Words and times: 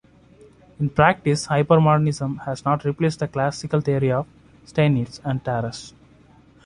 In 0.79 0.89
practice, 0.89 1.45
hypermodernism 1.45 2.43
has 2.45 2.65
not 2.65 2.83
replaced 2.85 3.19
the 3.19 3.27
classical 3.27 3.81
theory 3.81 4.11
of 4.11 4.25
Steinitz 4.65 5.21
and 5.23 5.43
Tarrasch. 5.45 5.93